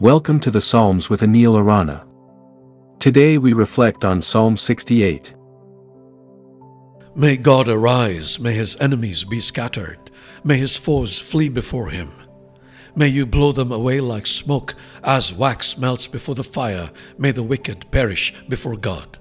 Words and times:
Welcome 0.00 0.40
to 0.40 0.50
the 0.50 0.62
Psalms 0.62 1.10
with 1.10 1.20
Anil 1.20 1.58
Arana. 1.58 2.06
Today 3.00 3.36
we 3.36 3.52
reflect 3.52 4.02
on 4.02 4.22
Psalm 4.22 4.56
68. 4.56 5.34
May 7.14 7.36
God 7.36 7.68
arise, 7.68 8.40
may 8.40 8.54
his 8.54 8.76
enemies 8.80 9.24
be 9.24 9.42
scattered, 9.42 10.10
may 10.42 10.56
his 10.56 10.74
foes 10.74 11.18
flee 11.18 11.50
before 11.50 11.90
him. 11.90 12.12
May 12.96 13.08
you 13.08 13.26
blow 13.26 13.52
them 13.52 13.70
away 13.70 14.00
like 14.00 14.26
smoke, 14.26 14.74
as 15.04 15.34
wax 15.34 15.76
melts 15.76 16.08
before 16.08 16.34
the 16.34 16.42
fire, 16.42 16.90
may 17.18 17.30
the 17.30 17.42
wicked 17.42 17.90
perish 17.90 18.32
before 18.48 18.78
God. 18.78 19.18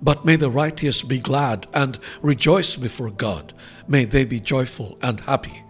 But 0.00 0.24
may 0.24 0.36
the 0.36 0.52
righteous 0.52 1.02
be 1.02 1.18
glad 1.18 1.66
and 1.74 1.98
rejoice 2.22 2.76
before 2.76 3.10
God, 3.10 3.54
may 3.88 4.04
they 4.04 4.24
be 4.24 4.38
joyful 4.38 4.98
and 5.02 5.18
happy. 5.18 5.64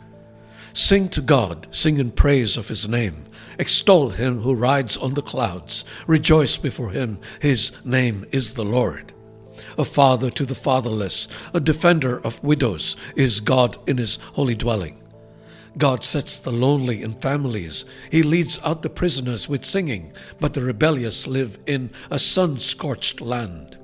Sing 0.74 1.08
to 1.10 1.20
God, 1.20 1.68
sing 1.70 1.98
in 1.98 2.10
praise 2.10 2.56
of 2.56 2.68
his 2.68 2.88
name. 2.88 3.26
Extol 3.58 4.10
him 4.10 4.40
who 4.40 4.54
rides 4.54 4.96
on 4.96 5.14
the 5.14 5.22
clouds. 5.22 5.84
Rejoice 6.06 6.56
before 6.56 6.90
him, 6.90 7.18
his 7.40 7.72
name 7.84 8.24
is 8.32 8.54
the 8.54 8.64
Lord. 8.64 9.12
A 9.76 9.84
father 9.84 10.30
to 10.30 10.46
the 10.46 10.54
fatherless, 10.54 11.28
a 11.52 11.60
defender 11.60 12.20
of 12.24 12.42
widows, 12.42 12.96
is 13.14 13.40
God 13.40 13.76
in 13.88 13.98
his 13.98 14.16
holy 14.34 14.54
dwelling. 14.54 15.02
God 15.78 16.04
sets 16.04 16.38
the 16.38 16.52
lonely 16.52 17.02
in 17.02 17.14
families. 17.14 17.84
He 18.10 18.22
leads 18.22 18.58
out 18.62 18.82
the 18.82 18.90
prisoners 18.90 19.48
with 19.48 19.64
singing, 19.64 20.12
but 20.40 20.54
the 20.54 20.62
rebellious 20.62 21.26
live 21.26 21.58
in 21.66 21.90
a 22.10 22.18
sun 22.18 22.58
scorched 22.58 23.20
land 23.20 23.78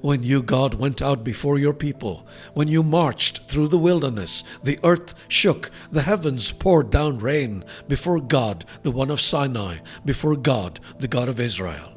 when 0.00 0.22
you, 0.22 0.42
God, 0.42 0.74
went 0.74 1.02
out 1.02 1.24
before 1.24 1.58
your 1.58 1.74
people, 1.74 2.26
when 2.54 2.68
you 2.68 2.82
marched 2.82 3.50
through 3.50 3.68
the 3.68 3.78
wilderness, 3.78 4.44
the 4.62 4.78
earth 4.82 5.14
shook, 5.28 5.70
the 5.92 6.02
heavens 6.02 6.52
poured 6.52 6.90
down 6.90 7.18
rain 7.18 7.64
before 7.88 8.20
God, 8.20 8.64
the 8.82 8.90
one 8.90 9.10
of 9.10 9.20
Sinai, 9.20 9.78
before 10.04 10.36
God, 10.36 10.80
the 10.98 11.08
God 11.08 11.28
of 11.28 11.40
Israel. 11.40 11.92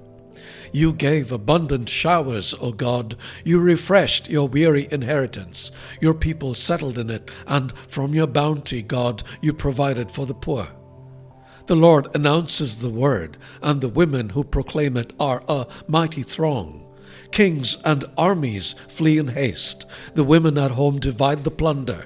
You 0.73 0.91
gave 0.91 1.31
abundant 1.31 1.87
showers, 1.87 2.55
O 2.59 2.71
God. 2.71 3.15
You 3.43 3.59
refreshed 3.59 4.27
your 4.27 4.47
weary 4.47 4.87
inheritance. 4.91 5.71
Your 6.01 6.15
people 6.15 6.55
settled 6.55 6.97
in 6.97 7.11
it, 7.11 7.29
and 7.45 7.71
from 7.87 8.15
your 8.15 8.25
bounty, 8.25 8.81
God, 8.81 9.21
you 9.39 9.53
provided 9.53 10.09
for 10.09 10.25
the 10.25 10.33
poor. 10.33 10.67
The 11.67 11.75
Lord 11.75 12.13
announces 12.15 12.77
the 12.77 12.89
word, 12.89 13.37
and 13.61 13.81
the 13.81 13.87
women 13.87 14.29
who 14.29 14.43
proclaim 14.43 14.97
it 14.97 15.13
are 15.19 15.43
a 15.47 15.67
mighty 15.87 16.23
throng. 16.23 16.83
Kings 17.33 17.77
and 17.83 18.05
armies 18.15 18.75
flee 18.87 19.17
in 19.17 19.29
haste. 19.29 19.87
The 20.13 20.23
women 20.23 20.55
at 20.55 20.69
home 20.69 20.99
divide 20.99 21.43
the 21.43 21.49
plunder. 21.49 22.05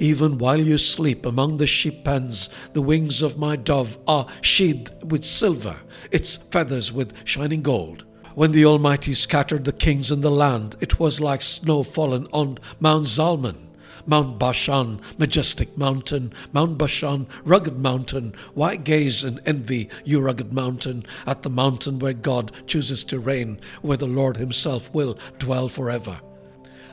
Even 0.00 0.36
while 0.36 0.60
you 0.60 0.78
sleep 0.78 1.24
among 1.24 1.58
the 1.58 1.66
sheep 1.68 2.02
pens, 2.02 2.48
the 2.72 2.82
wings 2.82 3.22
of 3.22 3.38
my 3.38 3.54
dove 3.54 3.98
are 4.08 4.26
sheathed 4.40 5.12
with 5.12 5.24
silver, 5.24 5.76
its 6.10 6.38
feathers 6.50 6.92
with 6.92 7.14
shining 7.24 7.62
gold. 7.62 8.04
When 8.34 8.50
the 8.50 8.64
Almighty 8.64 9.14
scattered 9.14 9.64
the 9.64 9.72
kings 9.72 10.10
in 10.10 10.22
the 10.22 10.30
land, 10.30 10.74
it 10.80 10.98
was 10.98 11.20
like 11.20 11.40
snow 11.40 11.84
fallen 11.84 12.26
on 12.32 12.58
Mount 12.80 13.06
Zalmon. 13.06 13.67
Mount 14.08 14.38
Bashan, 14.38 15.02
majestic 15.18 15.76
mountain, 15.76 16.32
Mount 16.52 16.78
Bashan, 16.78 17.26
rugged 17.44 17.78
mountain. 17.78 18.34
Why 18.54 18.76
gaze 18.76 19.22
in 19.22 19.38
envy, 19.44 19.90
you 20.02 20.20
rugged 20.20 20.50
mountain, 20.50 21.04
at 21.26 21.42
the 21.42 21.50
mountain 21.50 21.98
where 21.98 22.14
God 22.14 22.50
chooses 22.66 23.04
to 23.04 23.18
reign, 23.18 23.60
where 23.82 23.98
the 23.98 24.06
Lord 24.06 24.38
Himself 24.38 24.92
will 24.94 25.18
dwell 25.38 25.68
forever? 25.68 26.20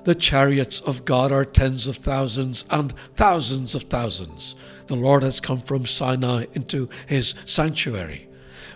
The 0.03 0.13
chariots 0.13 0.81
of 0.81 1.05
God 1.05 1.31
are 1.31 1.45
tens 1.45 1.87
of 1.87 1.97
thousands 1.97 2.65
and 2.69 2.93
thousands 3.15 3.73
of 3.73 3.83
thousands. 3.83 4.55
The 4.87 4.95
Lord 4.95 5.23
has 5.23 5.39
come 5.39 5.61
from 5.61 5.85
Sinai 5.85 6.45
into 6.53 6.89
His 7.07 7.33
sanctuary. 7.45 8.27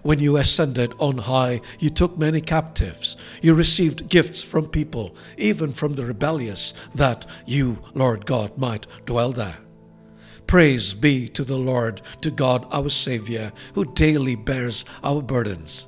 When 0.02 0.20
you 0.20 0.38
ascended 0.38 0.94
on 0.98 1.18
high, 1.18 1.62
you 1.80 1.90
took 1.90 2.18
many 2.18 2.42
captives. 2.42 3.18
You 3.42 3.54
received 3.54 4.10
gifts 4.10 4.42
from 4.44 4.68
people, 4.68 5.16
even 5.38 5.74
from 5.74 5.96
the 5.96 6.06
rebellious, 6.06 6.74
that 6.96 7.26
you, 7.46 7.80
Lord 7.94 8.26
God, 8.26 8.58
might 8.58 8.88
dwell 9.06 9.32
there. 9.32 9.58
Praise 10.48 10.94
be 10.94 11.28
to 11.30 11.44
the 11.44 11.60
Lord, 11.60 12.02
to 12.22 12.32
God 12.32 12.66
our 12.72 12.90
Saviour, 12.90 13.52
who 13.74 13.86
daily 13.94 14.36
bears 14.36 14.84
our 15.04 15.22
burdens. 15.22 15.86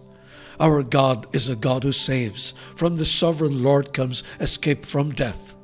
Our 0.60 0.84
God 0.84 1.26
is 1.34 1.50
a 1.50 1.56
God 1.56 1.84
who 1.84 1.92
saves. 1.92 2.54
From 2.76 2.98
the 2.98 3.06
sovereign 3.06 3.64
Lord 3.64 3.94
comes 3.94 4.22
escape 4.40 4.86
from 4.86 5.12
death. 5.12 5.56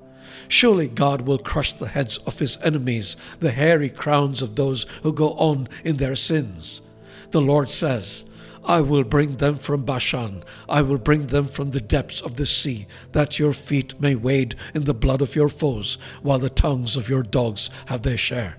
Surely 0.47 0.87
God 0.87 1.21
will 1.21 1.37
crush 1.37 1.73
the 1.73 1.89
heads 1.89 2.17
of 2.19 2.39
his 2.39 2.57
enemies, 2.63 3.17
the 3.39 3.51
hairy 3.51 3.89
crowns 3.89 4.41
of 4.41 4.55
those 4.55 4.87
who 5.03 5.13
go 5.13 5.33
on 5.33 5.67
in 5.83 5.97
their 5.97 6.15
sins. 6.15 6.81
The 7.31 7.41
Lord 7.41 7.69
says, 7.69 8.23
I 8.67 8.81
will 8.81 9.05
bring 9.05 9.37
them 9.37 9.55
from 9.55 9.85
Bashan. 9.85 10.43
I 10.67 10.81
will 10.81 10.97
bring 10.97 11.27
them 11.27 11.47
from 11.47 11.71
the 11.71 11.79
depths 11.79 12.21
of 12.21 12.35
the 12.35 12.45
sea, 12.45 12.85
that 13.13 13.39
your 13.39 13.53
feet 13.53 13.99
may 14.01 14.13
wade 14.13 14.55
in 14.75 14.83
the 14.83 14.93
blood 14.93 15.21
of 15.21 15.37
your 15.37 15.47
foes, 15.47 15.97
while 16.21 16.37
the 16.37 16.49
tongues 16.49 16.97
of 16.97 17.07
your 17.07 17.23
dogs 17.23 17.69
have 17.85 18.01
their 18.01 18.17
share. 18.17 18.57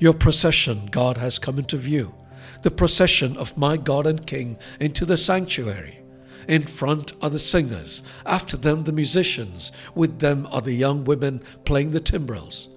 Your 0.00 0.14
procession, 0.14 0.88
God, 0.90 1.16
has 1.18 1.38
come 1.38 1.60
into 1.60 1.76
view, 1.76 2.12
the 2.62 2.72
procession 2.72 3.36
of 3.36 3.56
my 3.56 3.76
God 3.76 4.04
and 4.04 4.26
King 4.26 4.58
into 4.80 5.06
the 5.06 5.16
sanctuary. 5.16 6.00
In 6.48 6.62
front 6.62 7.12
are 7.22 7.30
the 7.30 7.38
singers, 7.38 8.02
after 8.26 8.56
them 8.56 8.82
the 8.82 8.92
musicians, 8.92 9.70
with 9.94 10.18
them 10.18 10.48
are 10.50 10.60
the 10.60 10.72
young 10.72 11.04
women 11.04 11.40
playing 11.64 11.92
the 11.92 12.00
timbrels. 12.00 12.68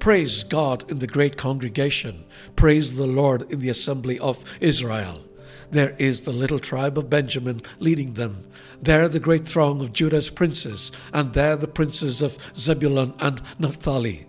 Praise 0.00 0.44
God 0.44 0.90
in 0.90 0.98
the 0.98 1.06
great 1.06 1.38
congregation, 1.38 2.26
praise 2.56 2.96
the 2.96 3.06
Lord 3.06 3.50
in 3.50 3.60
the 3.60 3.70
assembly 3.70 4.18
of 4.18 4.44
Israel. 4.60 5.24
There 5.70 5.94
is 5.98 6.22
the 6.22 6.32
little 6.32 6.58
tribe 6.58 6.98
of 6.98 7.10
Benjamin 7.10 7.62
leading 7.78 8.14
them. 8.14 8.46
There 8.80 9.08
the 9.08 9.20
great 9.20 9.46
throng 9.46 9.80
of 9.80 9.92
Judah's 9.92 10.30
princes, 10.30 10.92
and 11.12 11.32
there 11.32 11.56
the 11.56 11.68
princes 11.68 12.22
of 12.22 12.38
Zebulun 12.56 13.14
and 13.18 13.42
Naphtali. 13.58 14.26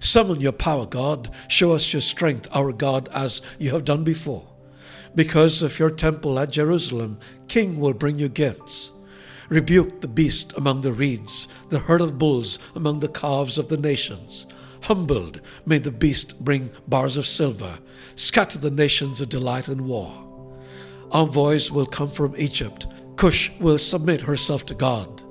Summon 0.00 0.40
your 0.40 0.52
power, 0.52 0.86
God. 0.86 1.30
Show 1.48 1.72
us 1.72 1.92
your 1.92 2.02
strength, 2.02 2.48
our 2.52 2.72
God, 2.72 3.08
as 3.12 3.42
you 3.58 3.72
have 3.72 3.84
done 3.84 4.04
before. 4.04 4.46
Because 5.14 5.62
of 5.62 5.78
your 5.78 5.90
temple 5.90 6.38
at 6.38 6.50
Jerusalem, 6.50 7.18
King 7.48 7.80
will 7.80 7.94
bring 7.94 8.18
you 8.18 8.28
gifts. 8.28 8.92
Rebuke 9.48 10.00
the 10.00 10.08
beast 10.08 10.52
among 10.56 10.80
the 10.82 10.92
reeds, 10.92 11.48
the 11.70 11.78
herd 11.78 12.00
of 12.00 12.18
bulls 12.18 12.58
among 12.74 13.00
the 13.00 13.08
calves 13.08 13.58
of 13.58 13.68
the 13.68 13.76
nations. 13.76 14.46
Humbled, 14.82 15.40
may 15.64 15.78
the 15.78 15.90
beast 15.90 16.44
bring 16.44 16.70
bars 16.86 17.16
of 17.16 17.26
silver. 17.26 17.78
Scatter 18.14 18.58
the 18.58 18.70
nations 18.70 19.20
of 19.20 19.28
delight 19.28 19.68
in 19.68 19.86
war. 19.86 20.25
Envoys 21.12 21.70
will 21.70 21.86
come 21.86 22.10
from 22.10 22.34
Egypt. 22.36 22.86
Cush 23.16 23.50
will 23.58 23.78
submit 23.78 24.22
herself 24.22 24.66
to 24.66 24.74
God. 24.74 25.22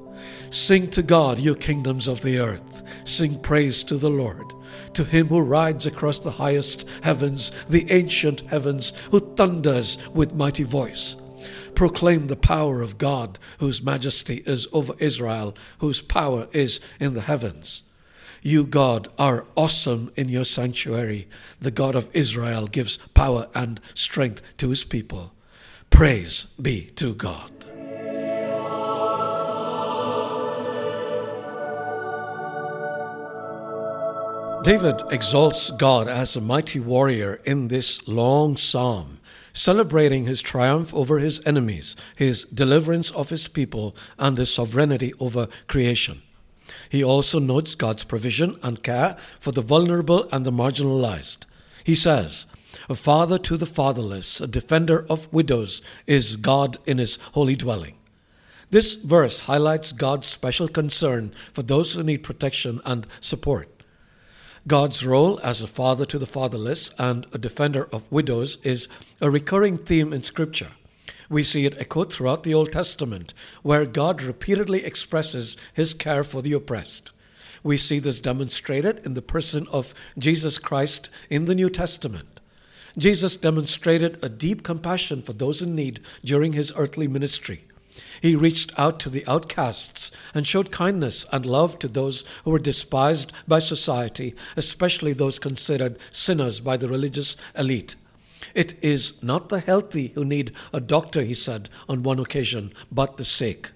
Sing 0.50 0.90
to 0.92 1.04
God, 1.04 1.40
you 1.40 1.56
kingdoms 1.56 2.08
of 2.08 2.22
the 2.22 2.40
earth. 2.40 2.84
Sing 3.04 3.40
praise 3.42 3.84
to 3.84 3.98
the 3.98 4.10
Lord. 4.10 4.54
To 4.94 5.04
him 5.04 5.28
who 5.28 5.42
rides 5.42 5.86
across 5.86 6.20
the 6.20 6.32
highest 6.32 6.88
heavens, 7.02 7.52
the 7.70 7.92
ancient 7.92 8.42
heavens, 8.42 8.94
who 9.12 9.20
thunders 9.20 9.98
with 10.14 10.34
mighty 10.34 10.64
voice. 10.64 11.18
Proclaim 11.76 12.28
the 12.28 12.38
power 12.38 12.82
of 12.82 12.98
God, 12.98 13.38
whose 13.60 13.84
majesty 13.84 14.44
is 14.46 14.68
over 14.72 14.96
Israel, 14.98 15.56
whose 15.80 16.02
power 16.02 16.48
is 16.54 16.80
in 17.00 17.14
the 17.14 17.22
heavens. 17.22 17.84
You, 18.42 18.64
God, 18.64 19.10
are 19.20 19.46
awesome 19.56 20.12
in 20.16 20.30
your 20.30 20.46
sanctuary. 20.46 21.28
The 21.60 21.72
God 21.72 21.96
of 21.96 22.10
Israel 22.14 22.68
gives 22.68 22.98
power 23.14 23.50
and 23.54 23.82
strength 23.94 24.42
to 24.58 24.70
his 24.70 24.86
people. 24.86 25.35
Praise 25.96 26.48
be 26.62 26.88
to 26.98 27.14
God. 27.14 27.52
David 34.66 35.02
exalts 35.10 35.72
God 35.72 36.10
as 36.10 36.36
a 36.36 36.42
mighty 36.42 36.82
warrior 36.82 37.40
in 37.46 37.70
this 37.70 38.06
long 38.10 38.58
psalm, 38.58 39.22
celebrating 39.54 40.26
his 40.26 40.42
triumph 40.42 40.94
over 40.94 41.20
his 41.20 41.40
enemies, 41.46 41.96
his 42.14 42.44
deliverance 42.44 43.10
of 43.12 43.30
his 43.30 43.48
people, 43.48 43.96
and 44.20 44.38
his 44.38 44.54
sovereignty 44.54 45.14
over 45.22 45.48
creation. 45.68 46.22
He 46.90 47.06
also 47.06 47.40
notes 47.40 47.74
God's 47.74 48.04
provision 48.04 48.60
and 48.62 48.84
care 48.84 49.16
for 49.40 49.54
the 49.54 49.62
vulnerable 49.62 50.28
and 50.34 50.46
the 50.46 50.52
marginalized. 50.52 51.46
He 51.86 51.96
says, 51.96 52.48
a 52.90 52.96
father 52.96 53.38
to 53.40 53.58
the 53.58 53.66
fatherless, 53.66 54.42
a 54.42 54.48
defender 54.48 55.06
of 55.10 55.32
widows, 55.34 55.82
is 56.06 56.36
God 56.36 56.78
in 56.86 56.98
his 56.98 57.18
holy 57.34 57.56
dwelling. 57.56 57.96
This 58.72 58.96
verse 58.96 59.42
highlights 59.42 59.92
God's 59.92 60.28
special 60.28 60.68
concern 60.68 61.34
for 61.54 61.64
those 61.64 61.94
who 61.94 62.04
need 62.04 62.24
protection 62.24 62.82
and 62.86 63.08
support. 63.22 63.70
God's 64.68 65.06
role 65.06 65.40
as 65.42 65.62
a 65.62 65.68
father 65.68 66.06
to 66.08 66.18
the 66.18 66.26
fatherless 66.26 66.92
and 66.98 67.28
a 67.32 67.38
defender 67.38 67.88
of 67.92 68.12
widows 68.12 68.58
is 68.64 68.88
a 69.22 69.30
recurring 69.30 69.78
theme 69.78 70.12
in 70.12 70.24
Scripture. 70.24 70.72
We 71.30 71.44
see 71.44 71.66
it 71.66 71.78
echoed 71.78 72.12
throughout 72.12 72.44
the 72.44 72.54
Old 72.54 72.72
Testament, 72.72 73.34
where 73.62 73.86
God 73.86 74.22
repeatedly 74.24 74.84
expresses 74.84 75.56
his 75.74 75.94
care 75.94 76.24
for 76.24 76.42
the 76.42 76.54
oppressed. 76.54 77.12
We 77.64 77.78
see 77.78 78.00
this 78.00 78.20
demonstrated 78.20 79.04
in 79.06 79.14
the 79.16 79.22
person 79.22 79.68
of 79.72 79.94
Jesus 80.18 80.58
Christ 80.58 81.10
in 81.30 81.46
the 81.46 81.56
New 81.56 81.70
Testament. 81.70 82.35
Jesus 82.98 83.36
demonstrated 83.36 84.24
a 84.24 84.30
deep 84.30 84.64
compassion 84.64 85.22
for 85.22 85.34
those 85.34 85.62
in 85.62 85.76
need 85.76 86.00
during 86.24 86.54
his 86.54 86.72
earthly 86.76 87.08
ministry. 87.08 87.66
He 88.22 88.36
reached 88.36 88.78
out 88.78 89.00
to 89.02 89.10
the 89.10 89.26
outcasts 89.28 90.12
and 90.34 90.48
showed 90.48 90.72
kindness 90.72 91.26
and 91.32 91.46
love 91.46 91.80
to 91.80 91.88
those 91.88 92.24
who 92.44 92.52
were 92.52 92.60
despised 92.60 93.32
by 93.48 93.60
society, 93.60 94.36
especially 94.56 95.14
those 95.14 95.40
considered 95.40 95.98
sinners 96.12 96.60
by 96.60 96.78
the 96.78 96.88
religious 96.88 97.38
elite. 97.58 97.96
It 98.54 98.76
is 98.82 99.22
not 99.24 99.50
the 99.50 99.60
healthy 99.60 100.08
who 100.16 100.24
need 100.24 100.52
a 100.74 100.80
doctor, 100.80 101.24
he 101.24 101.34
said 101.34 101.70
on 101.90 102.04
one 102.04 102.20
occasion, 102.20 102.74
but 102.92 103.18
the 103.18 103.26
sick. 103.26 103.72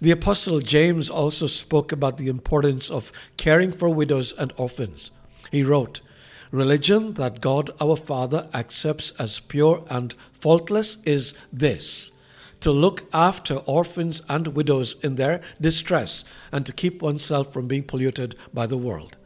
The 0.00 0.10
Apostle 0.10 0.60
James 0.60 1.08
also 1.08 1.46
spoke 1.46 1.90
about 1.90 2.18
the 2.18 2.28
importance 2.28 2.90
of 2.90 3.12
caring 3.36 3.72
for 3.72 3.88
widows 3.88 4.32
and 4.32 4.52
orphans. 4.56 5.10
He 5.50 5.62
wrote, 5.62 6.00
Religion 6.50 7.14
that 7.14 7.40
God 7.40 7.70
our 7.80 7.96
Father 7.96 8.48
accepts 8.54 9.10
as 9.12 9.40
pure 9.40 9.84
and 9.90 10.14
faultless 10.32 10.98
is 11.04 11.34
this 11.52 12.12
to 12.60 12.70
look 12.70 13.04
after 13.12 13.56
orphans 13.66 14.22
and 14.28 14.48
widows 14.48 14.96
in 15.02 15.16
their 15.16 15.40
distress 15.60 16.24
and 16.50 16.64
to 16.64 16.72
keep 16.72 17.02
oneself 17.02 17.52
from 17.52 17.68
being 17.68 17.82
polluted 17.82 18.34
by 18.54 18.66
the 18.66 18.78
world. 18.78 19.16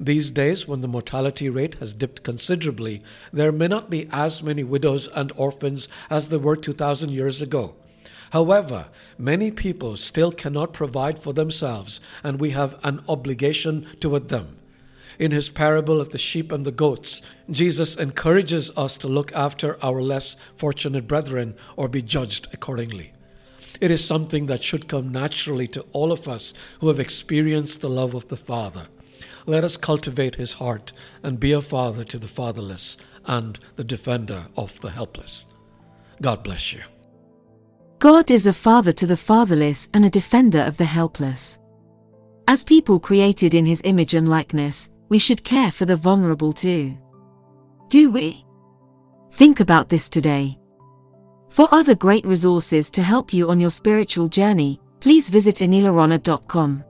These 0.00 0.30
days, 0.30 0.66
when 0.66 0.80
the 0.80 0.88
mortality 0.88 1.48
rate 1.48 1.76
has 1.76 1.94
dipped 1.94 2.22
considerably, 2.22 3.02
there 3.32 3.52
may 3.52 3.68
not 3.68 3.90
be 3.90 4.08
as 4.12 4.42
many 4.42 4.64
widows 4.64 5.08
and 5.08 5.32
orphans 5.36 5.88
as 6.10 6.28
there 6.28 6.38
were 6.38 6.56
2,000 6.56 7.10
years 7.10 7.40
ago. 7.40 7.76
However, 8.30 8.88
many 9.16 9.50
people 9.50 9.96
still 9.96 10.32
cannot 10.32 10.72
provide 10.72 11.18
for 11.18 11.32
themselves, 11.32 12.00
and 12.22 12.38
we 12.40 12.50
have 12.50 12.78
an 12.84 13.02
obligation 13.08 13.86
toward 14.00 14.28
them. 14.28 14.57
In 15.18 15.32
his 15.32 15.48
parable 15.48 16.00
of 16.00 16.10
the 16.10 16.18
sheep 16.18 16.52
and 16.52 16.64
the 16.64 16.70
goats, 16.70 17.22
Jesus 17.50 17.96
encourages 17.96 18.70
us 18.76 18.96
to 18.98 19.08
look 19.08 19.32
after 19.32 19.82
our 19.84 20.00
less 20.00 20.36
fortunate 20.56 21.08
brethren 21.08 21.56
or 21.76 21.88
be 21.88 22.02
judged 22.02 22.46
accordingly. 22.52 23.12
It 23.80 23.90
is 23.90 24.04
something 24.04 24.46
that 24.46 24.62
should 24.62 24.88
come 24.88 25.10
naturally 25.10 25.66
to 25.68 25.82
all 25.92 26.12
of 26.12 26.28
us 26.28 26.54
who 26.80 26.88
have 26.88 27.00
experienced 27.00 27.80
the 27.80 27.88
love 27.88 28.14
of 28.14 28.28
the 28.28 28.36
Father. 28.36 28.86
Let 29.46 29.64
us 29.64 29.76
cultivate 29.76 30.36
his 30.36 30.54
heart 30.54 30.92
and 31.22 31.40
be 31.40 31.52
a 31.52 31.62
father 31.62 32.04
to 32.04 32.18
the 32.18 32.28
fatherless 32.28 32.96
and 33.24 33.58
the 33.76 33.84
defender 33.84 34.46
of 34.56 34.80
the 34.80 34.90
helpless. 34.90 35.46
God 36.20 36.42
bless 36.44 36.72
you. 36.72 36.82
God 37.98 38.30
is 38.30 38.46
a 38.46 38.52
father 38.52 38.92
to 38.92 39.06
the 39.06 39.16
fatherless 39.16 39.88
and 39.92 40.04
a 40.04 40.10
defender 40.10 40.60
of 40.60 40.76
the 40.76 40.84
helpless. 40.84 41.58
As 42.46 42.62
people 42.62 43.00
created 43.00 43.54
in 43.54 43.66
his 43.66 43.82
image 43.84 44.14
and 44.14 44.28
likeness, 44.28 44.88
we 45.08 45.18
should 45.18 45.44
care 45.44 45.70
for 45.70 45.84
the 45.84 45.96
vulnerable 45.96 46.52
too. 46.52 46.96
Do 47.88 48.10
we? 48.10 48.44
Think 49.32 49.60
about 49.60 49.88
this 49.88 50.08
today. 50.08 50.58
For 51.48 51.68
other 51.72 51.94
great 51.94 52.26
resources 52.26 52.90
to 52.90 53.02
help 53.02 53.32
you 53.32 53.50
on 53.50 53.60
your 53.60 53.70
spiritual 53.70 54.28
journey, 54.28 54.80
please 55.00 55.28
visit 55.28 55.56
anilarana.com. 55.56 56.84